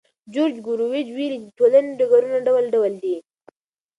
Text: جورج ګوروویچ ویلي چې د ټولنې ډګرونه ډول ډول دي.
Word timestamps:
جورج 0.33 0.55
ګوروویچ 0.65 1.07
ویلي 1.11 1.37
چې 1.41 1.49
د 1.49 1.49
ټولنې 1.57 1.91
ډګرونه 1.99 2.37
ډول 2.47 2.65
ډول 2.75 2.93
دي. 3.03 3.15